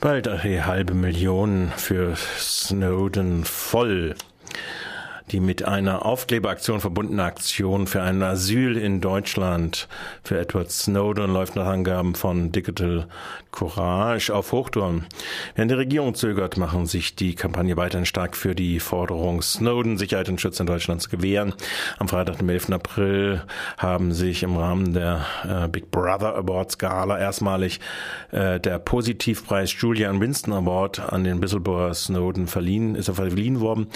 Bald 0.00 0.28
die 0.44 0.62
halbe 0.62 0.94
Million 0.94 1.72
für 1.76 2.14
Snowden 2.14 3.44
voll. 3.44 4.14
Die 5.30 5.40
mit 5.40 5.62
einer 5.62 6.06
Aufkleberaktion 6.06 6.80
verbundene 6.80 7.22
Aktion 7.22 7.86
für 7.86 8.00
ein 8.02 8.22
Asyl 8.22 8.76
in 8.76 9.00
Deutschland 9.00 9.86
für 10.22 10.38
Edward 10.38 10.70
Snowden 10.70 11.32
läuft 11.32 11.54
nach 11.54 11.66
Angaben 11.66 12.14
von 12.14 12.50
Digital 12.50 13.06
Courage 13.50 14.34
auf 14.34 14.52
Hochtouren. 14.52 15.06
Während 15.54 15.70
die 15.70 15.76
Regierung 15.76 16.14
zögert, 16.14 16.56
machen 16.56 16.86
sich 16.86 17.16
die 17.16 17.34
Kampagne 17.34 17.76
weiterhin 17.76 18.06
stark 18.06 18.36
für 18.36 18.54
die 18.54 18.80
Forderung, 18.80 19.42
Snowden 19.42 19.98
Sicherheit 19.98 20.28
und 20.28 20.40
Schutz 20.40 20.60
in 20.60 20.66
Deutschland 20.66 21.02
zu 21.02 21.10
gewähren. 21.10 21.54
Am 21.98 22.08
Freitag, 22.08 22.38
dem 22.38 22.48
11. 22.48 22.70
April, 22.70 23.42
haben 23.76 24.12
sich 24.12 24.42
im 24.42 24.56
Rahmen 24.56 24.92
der 24.92 25.26
äh, 25.44 25.68
Big 25.68 25.90
Brother 25.90 26.36
Awards 26.36 26.78
Gala 26.78 27.18
erstmalig 27.18 27.80
äh, 28.30 28.60
der 28.60 28.78
Positivpreis 28.78 29.74
Julian 29.80 30.20
Winston 30.20 30.52
Award 30.52 31.00
an 31.00 31.24
den 31.24 31.42
Whistleblower 31.42 31.92
Snowden 31.94 32.46
verliehen, 32.46 32.94
ist 32.94 33.08
er 33.08 33.14
verliehen 33.14 33.60
worden. 33.60 33.88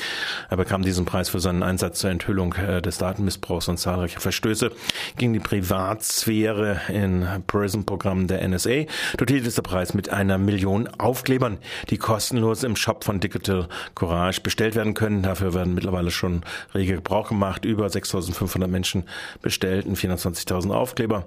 Er 0.51 0.57
bekam 0.57 0.83
diesen 0.83 1.05
Preis 1.05 1.22
für 1.29 1.41
seinen 1.41 1.63
Einsatz 1.63 2.01
zur 2.01 2.11
Enthüllung 2.11 2.55
äh, 2.55 2.83
des 2.83 2.99
Datenmissbrauchs 2.99 3.69
und 3.69 3.79
zahlreicher 3.79 4.21
Verstöße 4.21 4.73
gegen 5.17 5.33
die 5.33 5.41
Privatsphäre 5.41 6.81
in 6.89 7.27
Prison-Programmen 7.47 8.27
der 8.27 8.47
NSA. 8.47 8.85
Dotiert 9.17 9.47
ist 9.47 9.57
der 9.57 9.63
Preis 9.63 9.95
mit 9.95 10.11
einer 10.11 10.39
Million 10.39 10.89
Aufklebern, 10.99 11.59
die 11.91 11.99
kostenlos 11.99 12.63
im 12.63 12.77
Shop 12.77 13.05
von 13.05 13.21
Digital 13.21 13.69
Courage 13.95 14.41
bestellt 14.41 14.75
werden 14.75 14.95
können. 14.95 15.23
Dafür 15.23 15.55
werden 15.55 15.75
mittlerweile 15.75 16.11
schon 16.11 16.43
rege 16.75 16.95
Gebrauch 16.95 17.29
gemacht. 17.29 17.65
Über 17.65 17.87
6.500 17.87 18.67
Menschen 18.67 19.05
bestellten 19.41 19.95
420.000 19.95 20.73
Aufkleber. 20.73 21.27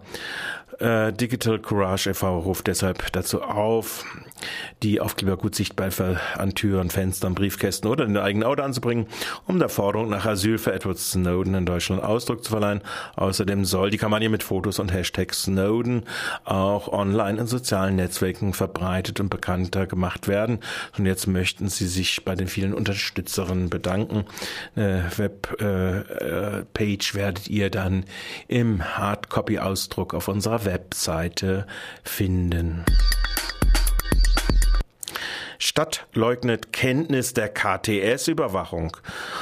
Äh, 0.80 1.14
Digital 1.14 1.60
Courage 1.60 2.10
e.V. 2.10 2.40
ruft 2.40 2.68
deshalb 2.68 3.12
dazu 3.14 3.42
auf, 3.42 4.04
die 4.84 5.00
Aufkleber 5.02 5.38
gut 5.38 5.56
sichtbar 5.56 5.92
an 6.38 6.56
Türen, 6.56 6.90
Fenstern, 6.90 7.36
Briefkästen 7.36 7.90
oder 7.90 8.06
in 8.06 8.14
der 8.14 8.24
eigenen 8.24 8.48
Auto 8.48 8.64
anzubringen, 8.64 9.08
um 9.46 9.60
der 9.60 9.70
Forderung 9.70 10.10
nach 10.10 10.26
Asyl 10.26 10.58
für 10.58 10.74
Edward 10.74 10.98
Snowden 10.98 11.54
in 11.54 11.66
Deutschland 11.66 12.04
Ausdruck 12.04 12.44
zu 12.44 12.52
verleihen. 12.52 12.82
Außerdem 13.16 13.66
soll 13.66 13.90
die 13.90 13.98
Kampagne 13.98 14.30
mit 14.30 14.44
Fotos 14.44 14.80
und 14.80 14.94
Hashtag 14.94 15.34
Snowden 15.34 16.04
auch 16.44 16.88
online 16.88 17.40
in 17.40 17.48
sozialen 17.48 17.96
Netzwerken 17.96 18.54
verbreitet 18.54 19.20
und 19.20 19.30
bekannter 19.30 19.88
gemacht 19.88 20.28
werden. 20.28 20.60
Und 20.98 21.06
jetzt 21.06 21.28
möchten 21.28 21.70
sie 21.70 21.88
sich 21.88 22.26
bei 22.26 22.36
den 22.36 22.48
vielen 22.48 22.74
Unterstützerinnen 22.74 23.70
bedanken. 23.70 24.26
Eine 24.76 25.10
Webpage 25.16 27.12
äh, 27.12 27.16
werdet 27.16 27.48
ihr 27.48 27.70
dann 27.70 28.06
im 28.48 28.84
Hardcopy-Ausdruck 28.98 30.14
auf 30.14 30.28
unserer 30.28 30.66
Webseite 30.66 31.66
finden. 32.04 32.84
Stadt 35.76 36.08
leugnet 36.14 36.72
Kenntnis 36.72 37.34
der 37.34 37.50
KTS-Überwachung. 37.50 38.96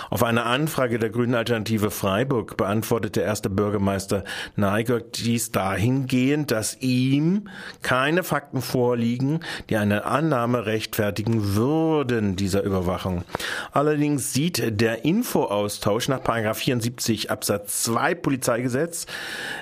Auf 0.09 0.23
eine 0.23 0.45
Anfrage 0.45 0.97
der 0.97 1.11
Grünen 1.11 1.35
Alternative 1.35 1.91
Freiburg 1.91 2.57
beantwortete 2.57 3.21
erste 3.21 3.51
Bürgermeister 3.51 4.23
Neiger 4.55 4.99
dies 4.99 5.51
dahingehend, 5.51 6.49
dass 6.49 6.81
ihm 6.81 7.49
keine 7.83 8.23
Fakten 8.23 8.63
vorliegen, 8.63 9.41
die 9.69 9.77
eine 9.77 10.05
Annahme 10.05 10.65
rechtfertigen 10.65 11.53
würden 11.53 12.35
dieser 12.35 12.63
Überwachung. 12.63 13.25
Allerdings 13.71 14.33
sieht 14.33 14.81
der 14.81 15.05
Infoaustausch 15.05 16.07
nach 16.07 16.23
74 16.23 17.29
Absatz 17.29 17.83
2 17.83 18.15
Polizeigesetz 18.15 19.05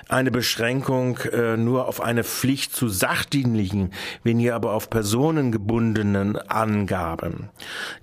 eine 0.08 0.32
Beschränkung 0.32 1.18
äh, 1.34 1.58
nur 1.58 1.90
auf 1.90 2.00
eine 2.00 2.24
Pflicht 2.24 2.74
zu 2.74 2.88
sachdienlichen, 2.88 3.92
weniger 4.24 4.56
aber 4.56 4.72
auf 4.72 4.90
personengebundenen 4.90 6.38
Angaben. 6.62 7.50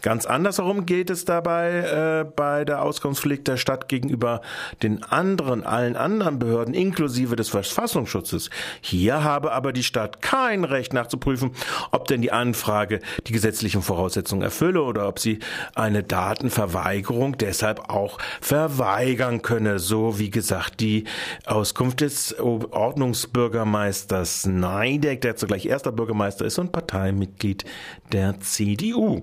Ganz 0.03 0.27
andersherum 0.27 0.85
geht 0.85 1.11
es 1.11 1.25
dabei 1.25 2.25
äh, 2.25 2.27
bei 2.35 2.65
der 2.65 2.83
Auskunftspflicht 2.83 3.47
der 3.47 3.57
Stadt 3.57 3.89
gegenüber 3.89 4.41
den 4.83 5.05
anderen, 5.05 5.65
allen 5.65 5.95
anderen 5.95 6.41
Behörden, 6.41 6.75
inklusive 6.75 7.37
des 7.37 7.51
Verfassungsschutzes. 7.51 8.51
Hier 8.81 9.23
habe 9.23 9.53
aber 9.53 9.73
die 9.73 9.85
Stadt 9.85 10.23
kein 10.23 10.65
Recht 10.65 10.93
nachzuprüfen, 10.93 11.53
ob 11.93 12.09
denn 12.09 12.21
die 12.21 12.33
Anfrage 12.33 12.99
die 13.29 13.33
gesetzlichen 13.33 13.83
Voraussetzungen 13.83 14.43
erfülle 14.43 14.83
oder 14.83 15.07
ob 15.07 15.21
sie 15.21 15.39
eine 15.77 16.03
Datenverweigerung 16.03 17.39
deshalb 17.39 17.91
auch 17.91 18.19
verweigern 18.41 19.43
könne. 19.43 19.79
So 19.79 20.19
wie 20.19 20.31
gesagt 20.31 20.81
die 20.81 21.05
Auskunft 21.47 22.01
des 22.01 22.35
Ordnungsbürgermeisters 22.41 24.47
Neideck, 24.47 25.21
der 25.21 25.37
zugleich 25.37 25.67
erster 25.67 25.93
Bürgermeister 25.93 26.45
ist 26.45 26.59
und 26.59 26.73
Parteimitglied 26.73 27.65
der 28.11 28.41
CDU. 28.49 29.23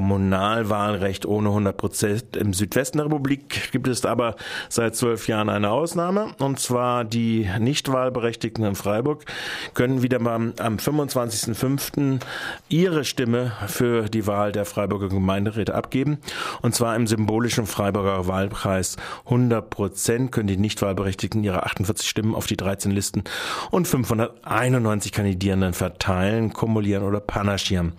Kommunalwahlrecht 0.00 1.26
ohne 1.26 1.50
100 1.50 1.76
Prozent. 1.76 2.34
Im 2.34 2.54
Südwesten 2.54 2.96
der 2.96 3.04
Republik 3.04 3.70
gibt 3.70 3.86
es 3.86 4.06
aber 4.06 4.36
seit 4.70 4.96
zwölf 4.96 5.28
Jahren 5.28 5.50
eine 5.50 5.68
Ausnahme. 5.68 6.28
Und 6.38 6.58
zwar 6.58 7.04
die 7.04 7.46
Nichtwahlberechtigten 7.58 8.64
in 8.64 8.76
Freiburg 8.76 9.26
können 9.74 10.02
wieder 10.02 10.18
mal 10.18 10.54
am 10.58 10.76
25.05. 10.76 12.20
ihre 12.70 13.04
Stimme 13.04 13.52
für 13.66 14.08
die 14.08 14.26
Wahl 14.26 14.52
der 14.52 14.64
Freiburger 14.64 15.10
Gemeinderäte 15.10 15.74
abgeben. 15.74 16.16
Und 16.62 16.74
zwar 16.74 16.96
im 16.96 17.06
symbolischen 17.06 17.66
Freiburger 17.66 18.26
Wahlkreis 18.26 18.96
100 19.26 19.68
Prozent 19.68 20.32
können 20.32 20.48
die 20.48 20.56
Nichtwahlberechtigten 20.56 21.44
ihre 21.44 21.64
48 21.64 22.08
Stimmen 22.08 22.34
auf 22.34 22.46
die 22.46 22.56
13 22.56 22.90
Listen 22.90 23.24
und 23.70 23.86
591 23.86 25.12
Kandidierenden 25.12 25.74
verteilen, 25.74 26.54
kumulieren 26.54 27.04
oder 27.04 27.20
panaschieren. 27.20 27.92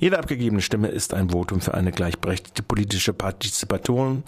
Jede 0.00 0.18
abgegebene 0.18 0.60
Stimme 0.60 0.88
ist 0.88 1.14
ein 1.14 1.28
Votum 1.44 1.60
für 1.60 1.74
eine 1.74 1.92
gleichberechtigte 1.92 2.62
politische 2.62 3.12
Partizipation. 3.12 4.22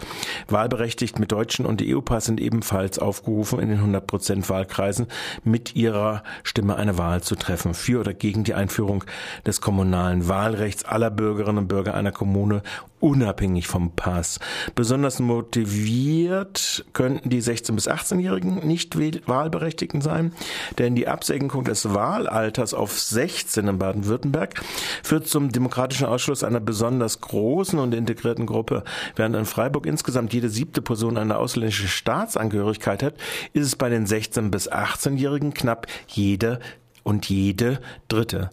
Wahlberechtigt 0.49 1.19
mit 1.19 1.32
deutschen 1.32 1.65
und 1.65 1.81
EU-Pass 1.82 2.27
sind 2.27 2.41
ebenfalls 2.41 2.99
aufgerufen, 2.99 3.59
in 3.59 3.71
den 3.71 3.81
100% 3.81 4.50
Wahlkreisen 4.50 5.06
mit 5.43 5.75
ihrer 5.75 6.22
Stimme 6.43 6.77
eine 6.77 6.99
Wahl 6.99 7.22
zu 7.22 7.34
treffen. 7.34 7.72
Für 7.72 8.00
oder 8.00 8.12
gegen 8.12 8.44
die 8.44 8.53
Einführung 8.53 9.04
des 9.47 9.62
kommunalen 9.62 10.28
Wahlrechts 10.28 10.84
aller 10.84 11.10
Bürgerinnen 11.10 11.59
und 11.59 11.69
Bürger 11.69 11.94
einer 11.94 12.12
Kommune 12.12 12.62
unabhängig 13.06 13.69
vom 13.69 13.93
Pass. 13.93 14.41
Besonders 14.75 15.21
motiviert 15.21 16.84
könnten 16.93 17.31
die 17.31 17.41
16- 17.41 17.77
bis 17.77 17.89
18-Jährigen 17.89 18.67
nicht 18.67 18.97
wahlberechtigten 19.28 20.00
sein, 20.00 20.33
denn 20.78 20.97
die 20.97 21.06
Absenkung 21.06 21.62
des 21.62 21.95
Wahlalters 21.95 22.75
auf 22.75 22.99
16 22.99 23.69
in 23.69 23.78
Baden-Württemberg 23.78 24.61
führt 25.05 25.28
zum 25.28 25.53
demokratischen 25.53 26.06
Ausschluss 26.06 26.43
einer 26.43 26.59
besonders 26.59 27.21
großen 27.21 27.78
und 27.78 27.95
integrierten 27.95 28.47
Gruppe. 28.47 28.83
Während 29.15 29.37
in 29.37 29.45
Freiburg 29.45 29.87
insgesamt 29.87 30.34
jede 30.34 30.49
siebte 30.49 30.83
Person 30.83 31.16
eine 31.16 31.39
ausländische 31.39 31.87
Staatsangehörigkeit 31.87 33.05
hat, 33.05 33.15
ist 33.53 33.66
es 33.66 33.77
bei 33.77 33.89
den 33.89 34.06
16- 34.06 34.50
bis 34.50 34.69
18-Jährigen 34.69 35.55
knapp 35.55 35.87
jede 36.09 36.59
und 37.06 37.28
jede 37.28 37.78
dritte. 38.09 38.50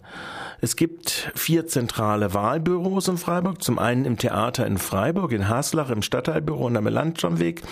Es 0.60 0.76
gibt 0.76 1.32
vier 1.34 1.66
zentrale 1.66 2.34
Wahlbüros 2.34 3.08
in 3.08 3.18
Freiburg. 3.18 3.60
Zum 3.62 3.80
einen 3.80 4.04
im 4.04 4.16
Theater 4.16 4.64
in 4.64 4.78
Freiburg, 4.78 5.32
in 5.32 5.48
Haslach, 5.48 5.90
im 5.90 6.02
Stadtteilbüro 6.02 6.66
und 6.66 6.76
am 6.76 6.86
Landschirmweg, 6.86 7.62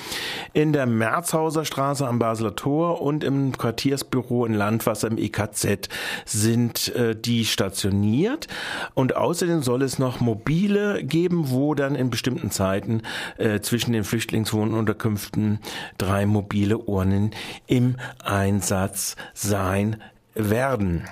in 0.52 0.72
der 0.72 0.86
Merzhauser 0.86 1.64
Straße 1.64 2.06
am 2.06 2.18
Basler 2.18 2.56
Tor 2.56 3.00
und 3.00 3.22
im 3.22 3.56
Quartiersbüro 3.56 4.44
in 4.44 4.54
Landwasser 4.54 5.08
im 5.08 5.18
EKZ 5.18 5.88
sind 6.26 6.94
äh, 6.96 7.14
die 7.14 7.44
stationiert. 7.44 8.48
Und 8.94 9.14
außerdem 9.14 9.62
soll 9.62 9.82
es 9.82 10.00
noch 10.00 10.18
mobile 10.20 11.04
geben, 11.04 11.50
wo 11.50 11.74
dann 11.74 11.94
in 11.94 12.10
bestimmten 12.10 12.50
Zeiten 12.50 13.02
äh, 13.38 13.60
zwischen 13.60 13.92
den 13.92 14.02
Flüchtlingswohnunterkünften 14.02 15.60
drei 15.96 16.26
mobile 16.26 16.76
Urnen 16.76 17.30
im 17.68 17.96
Einsatz 18.22 19.14
sein 19.32 20.02
werden. 20.34 21.08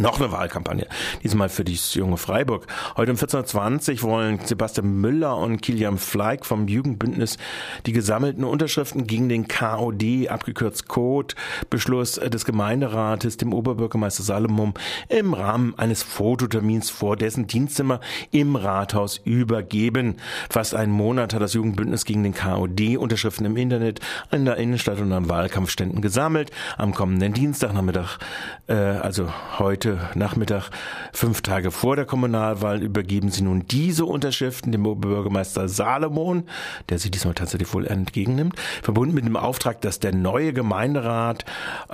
Noch 0.00 0.18
eine 0.18 0.32
Wahlkampagne. 0.32 0.86
Diesmal 1.22 1.50
für 1.50 1.62
das 1.62 1.94
junge 1.94 2.16
Freiburg. 2.16 2.66
Heute 2.96 3.12
um 3.12 3.18
14.20 3.18 3.96
Uhr 3.96 4.02
wollen 4.10 4.38
Sebastian 4.42 4.98
Müller 4.98 5.36
und 5.36 5.60
Kilian 5.60 5.98
Fleig 5.98 6.46
vom 6.46 6.68
Jugendbündnis 6.68 7.36
die 7.84 7.92
gesammelten 7.92 8.44
Unterschriften 8.44 9.06
gegen 9.06 9.28
den 9.28 9.46
KOD, 9.46 10.28
abgekürzt 10.28 10.88
Code, 10.88 11.34
Beschluss 11.68 12.14
des 12.14 12.46
Gemeinderates, 12.46 13.36
dem 13.36 13.52
Oberbürgermeister 13.52 14.22
Salomon, 14.22 14.72
im 15.10 15.34
Rahmen 15.34 15.78
eines 15.78 16.02
Fototermins 16.02 16.88
vor 16.88 17.16
dessen 17.16 17.46
Dienstzimmer 17.46 18.00
im 18.30 18.56
Rathaus 18.56 19.20
übergeben. 19.22 20.16
Fast 20.48 20.74
einen 20.74 20.92
Monat 20.92 21.34
hat 21.34 21.42
das 21.42 21.52
Jugendbündnis 21.52 22.06
gegen 22.06 22.22
den 22.22 22.32
KOD 22.32 22.96
Unterschriften 22.96 23.44
im 23.44 23.58
Internet, 23.58 24.00
in 24.30 24.46
der 24.46 24.56
Innenstadt 24.56 24.98
und 24.98 25.12
an 25.12 25.28
Wahlkampfständen 25.28 26.00
gesammelt. 26.00 26.50
Am 26.78 26.94
kommenden 26.94 27.34
Dienstagnachmittag, 27.34 28.18
äh, 28.66 28.74
also 28.74 29.28
heute, 29.58 29.89
heute 29.90 30.18
Nachmittag, 30.18 30.70
fünf 31.12 31.42
Tage 31.42 31.70
vor 31.70 31.96
der 31.96 32.04
Kommunalwahl, 32.04 32.82
übergeben 32.82 33.30
sie 33.30 33.42
nun 33.42 33.66
diese 33.66 34.04
Unterschriften 34.04 34.72
dem 34.72 34.86
Oberbürgermeister 34.86 35.68
Salomon, 35.68 36.44
der 36.88 36.98
sie 36.98 37.10
diesmal 37.10 37.34
tatsächlich 37.34 37.72
wohl 37.72 37.86
entgegennimmt, 37.86 38.58
verbunden 38.82 39.14
mit 39.14 39.24
dem 39.24 39.36
Auftrag, 39.36 39.80
dass 39.80 39.98
der 40.00 40.14
neue 40.14 40.52
Gemeinderat 40.52 41.44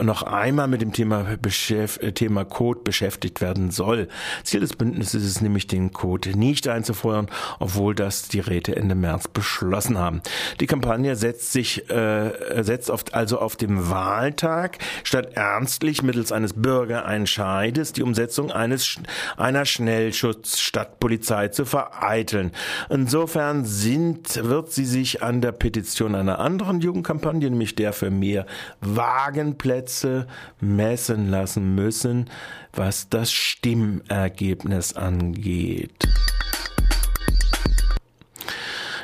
noch 0.00 0.22
einmal 0.22 0.69
mit 0.69 0.82
dem 0.82 0.93
Thema, 0.93 1.37
Beschäf 1.40 1.98
äh, 2.02 2.12
Thema 2.12 2.44
Code 2.44 2.81
beschäftigt 2.82 3.40
werden 3.40 3.70
soll. 3.70 4.08
Ziel 4.43 4.60
des 4.60 4.75
Bündnisses 4.75 5.25
ist 5.25 5.40
nämlich, 5.40 5.66
den 5.66 5.93
Code 5.93 6.38
nicht 6.38 6.69
einzufeuern, 6.69 7.28
obwohl 7.58 7.94
das 7.94 8.28
die 8.28 8.40
Räte 8.40 8.76
Ende 8.76 8.94
März 8.94 9.28
beschlossen 9.28 9.98
haben. 9.98 10.20
Die 10.60 10.66
Kampagne 10.66 11.16
setzt 11.16 11.52
sich 11.52 11.88
äh, 11.90 12.62
setzt 12.62 12.90
oft 12.90 13.14
also 13.14 13.38
auf 13.38 13.56
dem 13.56 13.90
Wahltag 13.90 14.78
statt 15.02 15.32
ernstlich 15.34 16.02
mittels 16.02 16.31
eines 16.31 16.52
Bürgerentscheides 16.52 17.85
die 17.92 18.02
Umsetzung 18.02 18.50
eines 18.50 18.96
einer 19.36 19.64
Schnellschutzstadtpolizei 19.64 21.48
zu 21.48 21.64
vereiteln. 21.64 22.52
Insofern 22.88 23.64
sind 23.64 24.44
wird 24.44 24.72
sie 24.72 24.84
sich 24.84 25.22
an 25.22 25.40
der 25.40 25.52
Petition 25.52 26.14
einer 26.14 26.38
anderen 26.38 26.80
Jugendkampagne, 26.80 27.50
nämlich 27.50 27.74
der 27.74 27.92
für 27.92 28.10
mehr 28.10 28.46
Wagenplätze 28.80 30.26
messen 30.60 31.30
lassen 31.30 31.74
müssen, 31.74 32.30
was 32.72 33.08
das 33.08 33.32
Stimmergebnis 33.32 34.94
angeht. 34.94 36.06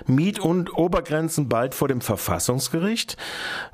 Miet- 0.06 0.40
und 0.40 0.76
Obergrenzen 0.76 1.48
bald 1.48 1.74
vor 1.74 1.88
dem 1.88 2.00
Verfassungsgericht. 2.00 3.16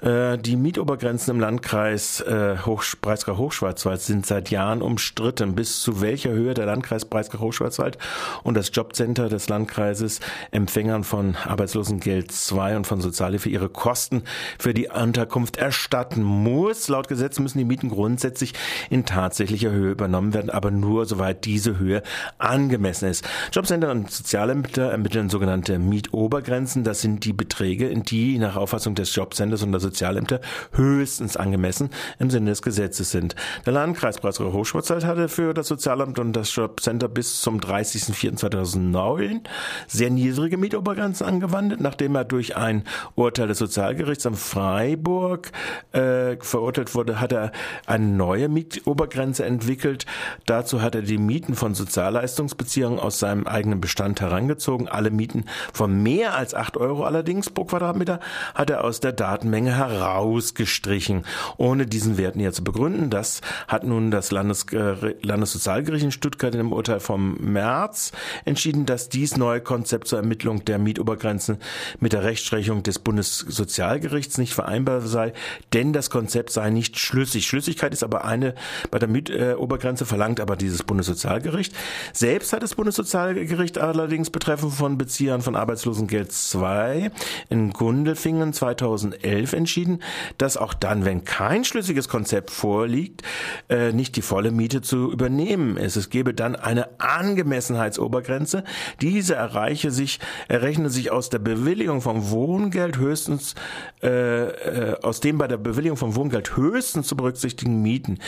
Äh, 0.00 0.38
die 0.38 0.56
Mietobergrenzen 0.56 1.34
im 1.34 1.40
Landkreis 1.40 2.20
äh, 2.20 2.56
Breisgau-Hochschwarzwald 3.00 4.00
sind 4.00 4.26
seit 4.26 4.50
Jahren 4.50 4.82
umstritten. 4.82 5.54
Bis 5.54 5.80
zu 5.80 6.00
welcher 6.00 6.30
Höhe 6.30 6.54
der 6.54 6.66
Landkreis 6.66 7.04
Breisgau-Hochschwarzwald 7.04 7.98
und 8.42 8.54
das 8.54 8.70
Jobcenter 8.72 9.28
des 9.28 9.48
Landkreises 9.48 10.20
Empfängern 10.50 11.04
von 11.04 11.36
Arbeitslosengeld 11.36 12.32
2 12.32 12.76
und 12.76 12.86
von 12.86 13.00
Sozialhilfe 13.00 13.48
ihre 13.48 13.68
Kosten 13.68 14.22
für 14.58 14.74
die 14.74 14.88
Unterkunft 14.88 15.56
erstatten 15.56 16.22
muss. 16.22 16.88
Laut 16.88 17.08
Gesetz 17.08 17.38
müssen 17.38 17.58
die 17.58 17.64
Mieten 17.64 17.88
grundsätzlich 17.88 18.54
in 18.90 19.04
tatsächlicher 19.04 19.70
Höhe 19.70 19.92
übernommen 19.92 20.34
werden, 20.34 20.50
aber 20.50 20.70
nur 20.70 21.06
soweit 21.06 21.44
diese 21.44 21.78
Höhe 21.78 22.02
angemessen 22.38 23.08
ist. 23.08 23.28
Jobcenter 23.52 23.90
und 23.90 24.10
Sozialämter 24.10 24.90
ermitteln 24.90 25.28
sogenannte 25.30 25.78
Miet 25.78 26.12
Obergrenzen, 26.18 26.82
das 26.82 27.00
sind 27.00 27.24
die 27.24 27.32
Beträge, 27.32 27.94
die 27.94 28.38
nach 28.38 28.56
Auffassung 28.56 28.94
des 28.96 29.14
Jobcenters 29.14 29.62
und 29.62 29.70
der 29.72 29.80
Sozialämter 29.80 30.40
höchstens 30.72 31.36
angemessen 31.36 31.90
im 32.18 32.28
Sinne 32.28 32.50
des 32.50 32.62
Gesetzes 32.62 33.10
sind. 33.12 33.36
Der 33.64 33.72
Landkreis 33.72 34.18
Breisgau-Hochschwarzwald 34.18 35.04
hatte 35.04 35.28
für 35.28 35.54
das 35.54 35.68
Sozialamt 35.68 36.18
und 36.18 36.32
das 36.32 36.54
Jobcenter 36.54 37.08
bis 37.08 37.40
zum 37.40 37.60
30.04.2009 37.60 39.42
sehr 39.86 40.10
niedrige 40.10 40.56
Mietobergrenzen 40.56 41.24
angewandt, 41.24 41.80
nachdem 41.80 42.16
er 42.16 42.24
durch 42.24 42.56
ein 42.56 42.82
Urteil 43.14 43.46
des 43.46 43.58
Sozialgerichts 43.58 44.26
am 44.26 44.34
Freiburg 44.34 45.52
äh, 45.92 46.36
verurteilt 46.40 46.94
wurde, 46.94 47.20
hat 47.20 47.32
er 47.32 47.52
eine 47.86 48.06
neue 48.06 48.48
Mietobergrenze 48.48 49.44
entwickelt. 49.44 50.04
Dazu 50.46 50.82
hat 50.82 50.96
er 50.96 51.02
die 51.02 51.18
Mieten 51.18 51.54
von 51.54 51.74
Sozialleistungsbeziehungen 51.74 52.98
aus 52.98 53.20
seinem 53.20 53.46
eigenen 53.46 53.80
Bestand 53.80 54.20
herangezogen. 54.20 54.88
Alle 54.88 55.10
Mieten 55.10 55.44
von 55.72 56.02
mehr 56.08 56.34
als 56.34 56.54
8 56.54 56.78
Euro 56.78 57.04
allerdings 57.04 57.50
pro 57.50 57.64
Quadratmeter 57.64 58.18
hat 58.54 58.70
er 58.70 58.82
aus 58.84 59.00
der 59.00 59.12
Datenmenge 59.12 59.76
herausgestrichen, 59.76 61.24
ohne 61.58 61.86
diesen 61.86 62.16
Wert 62.16 62.34
näher 62.34 62.52
zu 62.52 62.64
begründen. 62.64 63.10
Das 63.10 63.42
hat 63.66 63.84
nun 63.84 64.10
das 64.10 64.30
Landes 64.30 64.66
Landessozialgericht 64.70 66.04
in 66.04 66.12
Stuttgart 66.12 66.54
in 66.54 66.58
dem 66.58 66.72
Urteil 66.72 67.00
vom 67.00 67.34
März 67.34 68.12
entschieden, 68.46 68.86
dass 68.86 69.10
dies 69.10 69.36
neue 69.36 69.60
Konzept 69.60 70.08
zur 70.08 70.18
Ermittlung 70.18 70.64
der 70.64 70.78
Mietobergrenzen 70.78 71.58
mit 72.00 72.14
der 72.14 72.24
Rechtsprechung 72.24 72.82
des 72.82 72.98
Bundessozialgerichts 72.98 74.38
nicht 74.38 74.54
vereinbar 74.54 75.02
sei, 75.02 75.34
denn 75.74 75.92
das 75.92 76.08
Konzept 76.08 76.50
sei 76.50 76.70
nicht 76.70 76.98
schlüssig. 76.98 77.46
Schlüssigkeit 77.46 77.92
ist 77.92 78.02
aber 78.02 78.24
eine 78.24 78.54
bei 78.90 78.98
der 78.98 79.08
Mietobergrenze 79.08 80.06
verlangt 80.06 80.40
aber 80.40 80.56
dieses 80.56 80.82
Bundessozialgericht. 80.82 81.74
Selbst 82.14 82.52
hat 82.54 82.62
das 82.62 82.76
Bundessozialgericht 82.76 83.76
allerdings 83.76 84.30
betreffend 84.30 84.72
von 84.72 84.96
Beziehern 84.96 85.42
von 85.42 85.54
Arbeitslosengeld 85.98 86.32
2 86.32 87.10
in 87.48 87.72
Gundelfingen 87.72 88.52
2011 88.52 89.52
entschieden, 89.52 90.02
dass 90.38 90.56
auch 90.56 90.74
dann, 90.74 91.04
wenn 91.04 91.24
kein 91.24 91.64
schlüssiges 91.64 92.08
Konzept 92.08 92.50
vorliegt, 92.50 93.22
äh, 93.68 93.92
nicht 93.92 94.16
die 94.16 94.22
volle 94.22 94.50
Miete 94.50 94.80
zu 94.82 95.10
übernehmen 95.10 95.76
ist. 95.76 95.96
Es 95.96 96.10
gebe 96.10 96.34
dann 96.34 96.56
eine 96.56 97.00
Angemessenheitsobergrenze. 97.00 98.64
Diese 99.00 99.34
erreiche 99.34 99.90
sich, 99.90 100.20
errechne 100.48 100.90
sich 100.90 101.10
aus 101.10 101.30
der 101.30 101.40
Bewilligung 101.40 102.00
vom 102.00 102.30
Wohngeld 102.30 102.98
höchstens, 102.98 103.54
äh, 104.02 104.08
äh, 104.08 105.02
aus 105.02 105.20
dem 105.20 105.38
bei 105.38 105.48
der 105.48 105.56
Bewilligung 105.56 105.96
vom 105.96 106.14
Wohngeld 106.14 106.56
höchstens 106.56 107.08
zu 107.08 107.16
berücksichtigen 107.16 107.82
Mieten. 107.82 108.18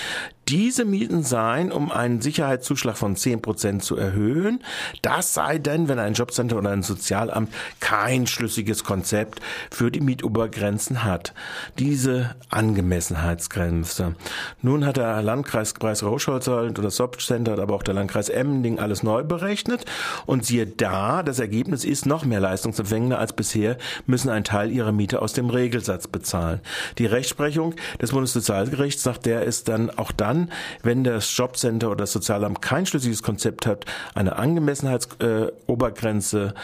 Diese 0.48 0.84
Mieten 0.84 1.22
seien, 1.22 1.70
um 1.70 1.92
einen 1.92 2.20
Sicherheitszuschlag 2.20 2.96
von 2.96 3.14
10% 3.14 3.84
zu 3.84 3.96
erhöhen. 3.96 4.64
Das 5.00 5.32
sei 5.32 5.58
denn, 5.58 5.86
wenn 5.86 6.00
ein 6.00 6.14
Jobcenter 6.14 6.56
oder 6.56 6.70
ein 6.70 6.82
Sozialamt 6.82 7.50
kein 7.80 8.26
schlüssiges 8.26 8.84
Konzept 8.84 9.40
für 9.70 9.90
die 9.90 10.00
Mietobergrenzen 10.00 11.04
hat. 11.04 11.34
Diese 11.78 12.36
Angemessenheitsgrenze. 12.50 14.14
Nun 14.62 14.86
hat 14.86 14.96
der 14.96 15.22
Landkreis 15.22 15.74
Kreis 15.74 16.02
Rauschholzwald 16.02 16.78
oder 16.78 16.88
das 16.88 16.98
Jobcenter, 16.98 17.58
aber 17.58 17.74
auch 17.74 17.82
der 17.82 17.94
Landkreis 17.94 18.28
Emmending 18.28 18.78
alles 18.78 19.02
neu 19.02 19.22
berechnet. 19.22 19.84
Und 20.26 20.44
siehe 20.44 20.66
da, 20.66 21.22
das 21.22 21.38
Ergebnis 21.38 21.84
ist 21.84 22.06
noch 22.06 22.24
mehr 22.24 22.40
Leistungsempfänger 22.40 23.18
als 23.18 23.32
bisher, 23.32 23.76
müssen 24.06 24.30
einen 24.30 24.44
Teil 24.44 24.70
ihrer 24.70 24.92
Miete 24.92 25.22
aus 25.22 25.32
dem 25.32 25.50
Regelsatz 25.50 26.08
bezahlen. 26.08 26.60
Die 26.98 27.06
Rechtsprechung 27.06 27.74
des 28.00 28.12
Bundessozialgerichts, 28.12 29.04
nach 29.04 29.18
der 29.18 29.42
ist 29.42 29.68
dann 29.68 29.90
auch 29.90 30.12
dann 30.12 30.50
wenn 30.82 31.04
das 31.04 31.36
Jobcenter 31.36 31.88
oder 31.88 31.98
das 31.98 32.12
Sozialamt 32.12 32.62
kein 32.62 32.86
schlüssiges 32.86 33.22
Konzept 33.22 33.66
hat, 33.66 33.84
eine 34.14 34.36
Angemessenheitsobergrenze 34.36 36.54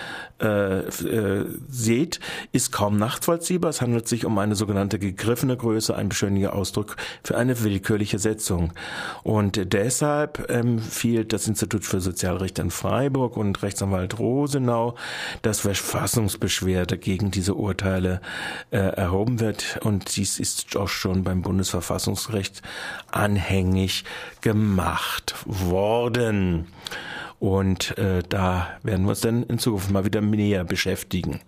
äh, 0.40 0.46
äh, 0.46 0.85
seht, 0.90 2.20
ist 2.52 2.72
kaum 2.72 2.98
nachvollziehbar. 2.98 3.70
Es 3.70 3.80
handelt 3.80 4.08
sich 4.08 4.24
um 4.24 4.38
eine 4.38 4.54
sogenannte 4.54 4.98
gegriffene 4.98 5.56
Größe, 5.56 5.94
ein 5.96 6.08
beschöniger 6.08 6.54
Ausdruck 6.54 6.96
für 7.22 7.36
eine 7.36 7.62
willkürliche 7.62 8.18
Setzung. 8.18 8.72
Und 9.22 9.72
deshalb 9.72 10.50
empfiehlt 10.50 11.32
das 11.32 11.46
Institut 11.46 11.84
für 11.84 12.00
Sozialrecht 12.00 12.58
in 12.58 12.70
Freiburg 12.70 13.36
und 13.36 13.62
Rechtsanwalt 13.62 14.18
Rosenau, 14.18 14.96
dass 15.42 15.60
Verfassungsbeschwerde 15.60 16.98
gegen 16.98 17.30
diese 17.30 17.54
Urteile 17.54 18.20
äh, 18.70 18.78
erhoben 18.78 19.40
wird. 19.40 19.78
Und 19.82 20.16
dies 20.16 20.38
ist 20.38 20.76
auch 20.76 20.88
schon 20.88 21.24
beim 21.24 21.42
Bundesverfassungsrecht 21.42 22.62
anhängig 23.10 24.04
gemacht 24.40 25.34
worden. 25.46 26.66
Und 27.38 27.96
äh, 27.98 28.22
da 28.28 28.78
werden 28.82 29.04
wir 29.04 29.10
uns 29.10 29.20
dann 29.20 29.42
in 29.44 29.58
Zukunft 29.58 29.90
mal 29.90 30.04
wieder 30.04 30.20
näher 30.20 30.64
beschäftigen. 30.64 31.40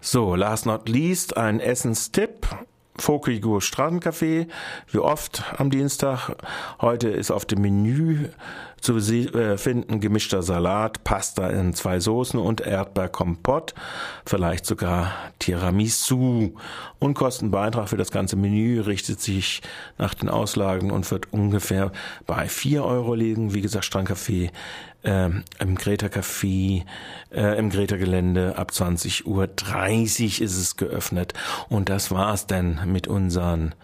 So, 0.00 0.34
last 0.34 0.66
not 0.66 0.88
least 0.88 1.36
ein 1.36 1.60
Essenstipp. 1.60 2.46
Fokigo 2.96 3.58
Strandcafé, 3.58 4.46
wie 4.90 4.98
oft 4.98 5.42
am 5.58 5.70
Dienstag. 5.70 6.30
Heute 6.80 7.08
ist 7.08 7.30
auf 7.30 7.44
dem 7.44 7.60
Menü 7.60 8.28
zu 8.80 8.96
äh, 8.98 9.56
finden 9.56 9.98
gemischter 9.98 10.42
Salat, 10.42 11.02
Pasta 11.04 11.48
in 11.48 11.72
zwei 11.72 11.98
Soßen 11.98 12.38
und 12.38 12.60
Erdbeerkompott, 12.60 13.74
vielleicht 14.26 14.66
sogar 14.66 15.12
Tiramisu. 15.38 16.52
Unkostenbeitrag 16.98 17.88
für 17.88 17.96
das 17.96 18.10
ganze 18.10 18.36
Menü 18.36 18.80
richtet 18.80 19.20
sich 19.20 19.62
nach 19.98 20.14
den 20.14 20.28
Auslagen 20.28 20.90
und 20.90 21.10
wird 21.10 21.32
ungefähr 21.32 21.92
bei 22.26 22.46
vier 22.48 22.84
Euro 22.84 23.14
liegen. 23.14 23.54
Wie 23.54 23.62
gesagt, 23.62 23.86
Strandcafé 23.86 24.50
äh, 25.04 25.30
im 25.60 25.74
Greta 25.76 26.06
Café, 26.06 26.84
äh, 27.32 27.58
im 27.58 27.70
Greta 27.70 27.96
Gelände 27.96 28.56
ab 28.56 28.70
20.30 28.72 29.24
Uhr 29.26 29.48
ist 29.48 30.40
es 30.40 30.76
geöffnet. 30.76 31.34
Und 31.68 31.88
das 31.88 32.10
war's 32.10 32.46
dann 32.46 32.80
mit 32.86 33.06
unseren 33.06 33.74